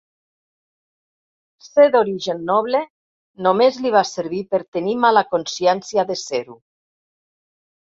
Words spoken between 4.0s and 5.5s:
servir per tenir mala